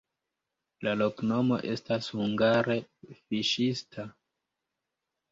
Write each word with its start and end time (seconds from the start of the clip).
La 0.85 0.93
loknomo 1.01 1.59
estas 1.73 2.07
hungare 2.13 2.77
fiŝista. 3.19 4.07